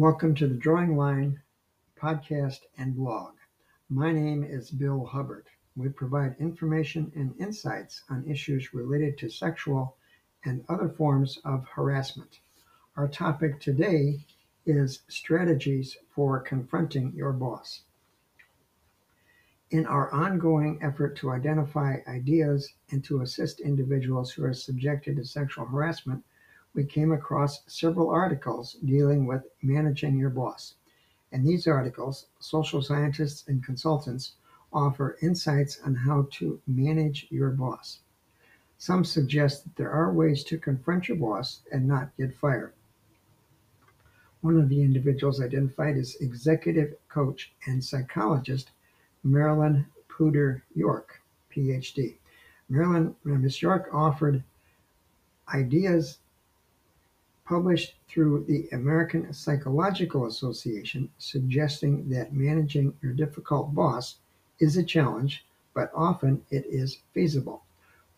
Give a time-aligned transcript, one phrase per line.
[0.00, 1.42] Welcome to the Drawing Line
[2.00, 3.34] podcast and blog.
[3.90, 5.44] My name is Bill Hubbard.
[5.76, 9.98] We provide information and insights on issues related to sexual
[10.42, 12.40] and other forms of harassment.
[12.96, 14.24] Our topic today
[14.64, 17.82] is strategies for confronting your boss.
[19.70, 25.26] In our ongoing effort to identify ideas and to assist individuals who are subjected to
[25.26, 26.24] sexual harassment,
[26.74, 30.74] we came across several articles dealing with managing your boss.
[31.32, 34.34] In these articles, social scientists and consultants
[34.72, 38.00] offer insights on how to manage your boss.
[38.78, 42.72] Some suggest that there are ways to confront your boss and not get fired.
[44.40, 48.70] One of the individuals identified is executive coach and psychologist
[49.22, 51.20] Marilyn Puder York,
[51.54, 52.16] PhD.
[52.68, 53.60] Marilyn, Ms.
[53.60, 54.42] York offered
[55.52, 56.18] ideas
[57.50, 64.18] published through the American Psychological Association suggesting that managing your difficult boss
[64.60, 67.64] is a challenge, but often it is feasible.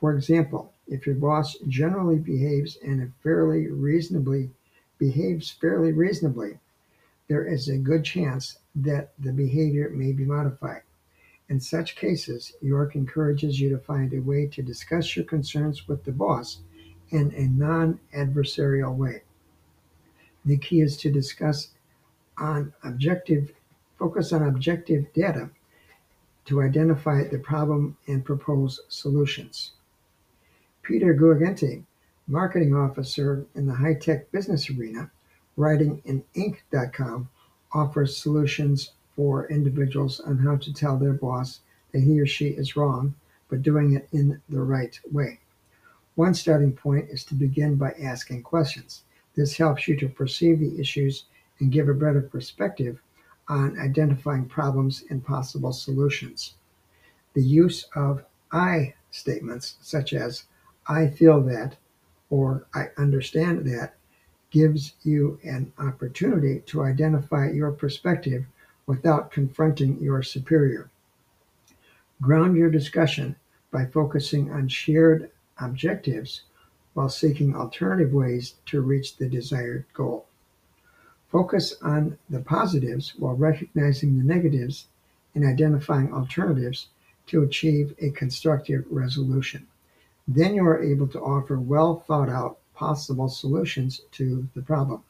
[0.00, 4.50] For example, if your boss generally behaves and fairly reasonably
[4.96, 6.58] behaves fairly reasonably,
[7.28, 10.84] there is a good chance that the behavior may be modified.
[11.50, 16.04] In such cases, York encourages you to find a way to discuss your concerns with
[16.04, 16.60] the boss
[17.10, 19.22] in a non adversarial way.
[20.48, 21.72] The key is to discuss
[22.38, 23.52] on objective,
[23.98, 25.50] focus on objective data
[26.46, 29.72] to identify the problem and propose solutions.
[30.80, 31.84] Peter Guagenti,
[32.26, 35.10] marketing officer in the high tech business arena,
[35.58, 37.28] writing in Inc.com,
[37.74, 41.60] offers solutions for individuals on how to tell their boss
[41.92, 43.14] that he or she is wrong,
[43.50, 45.40] but doing it in the right way.
[46.14, 49.02] One starting point is to begin by asking questions.
[49.38, 51.26] This helps you to perceive the issues
[51.60, 53.00] and give a better perspective
[53.46, 56.54] on identifying problems and possible solutions.
[57.34, 60.46] The use of I statements, such as
[60.88, 61.76] I feel that
[62.28, 63.94] or I understand that,
[64.50, 68.44] gives you an opportunity to identify your perspective
[68.86, 70.90] without confronting your superior.
[72.20, 73.36] Ground your discussion
[73.70, 76.42] by focusing on shared objectives
[76.94, 80.26] while seeking alternative ways to reach the desired goal.
[81.28, 84.86] Focus on the positives while recognizing the negatives
[85.34, 86.88] and identifying alternatives
[87.26, 89.66] to achieve a constructive resolution.
[90.26, 95.02] Then you are able to offer well thought out possible solutions to the problem.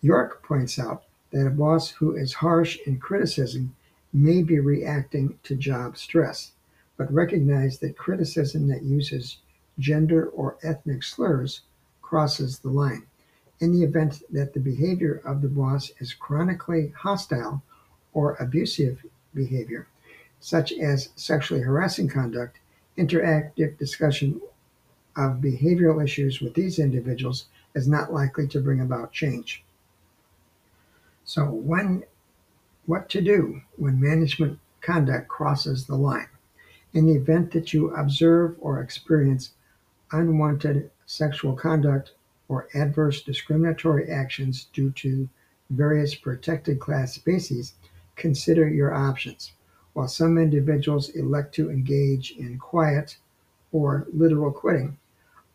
[0.00, 3.74] York points out that a boss who is harsh in criticism
[4.12, 6.52] may be reacting to job stress,
[6.96, 9.38] but recognize that criticism that uses
[9.78, 11.62] gender, or ethnic slurs
[12.02, 13.06] crosses the line.
[13.60, 17.62] In the event that the behavior of the boss is chronically hostile
[18.12, 19.86] or abusive behavior,
[20.40, 22.58] such as sexually harassing conduct,
[22.96, 24.40] interactive discussion
[25.16, 29.64] of behavioral issues with these individuals is not likely to bring about change.
[31.24, 32.04] So, when
[32.86, 36.28] what to do when management conduct crosses the line?
[36.94, 39.52] In the event that you observe or experience
[40.12, 42.12] unwanted sexual conduct
[42.48, 45.28] or adverse discriminatory actions due to
[45.70, 47.74] various protected class species,
[48.16, 49.52] consider your options.
[49.92, 53.18] While some individuals elect to engage in quiet
[53.72, 54.96] or literal quitting,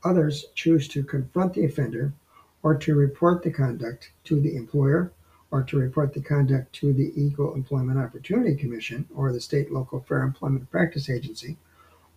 [0.04, 2.14] others choose to confront the offender
[2.62, 5.12] or to report the conduct to the employer
[5.52, 10.02] or to report the conduct to the Equal Employment Opportunity Commission or the state local
[10.02, 11.58] fair employment practice agency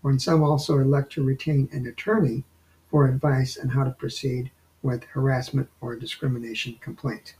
[0.06, 2.44] when some also elect to retain an attorney
[2.88, 4.48] for advice on how to proceed
[4.80, 7.34] with harassment or discrimination complaint.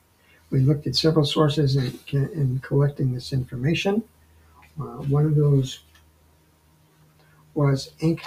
[0.51, 4.03] We looked at several sources in, in collecting this information.
[4.81, 5.79] Uh, one of those
[7.55, 8.23] was Inc.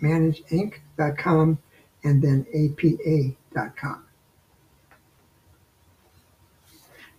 [0.00, 1.58] ManageInc.com
[2.04, 4.06] and then APA.com.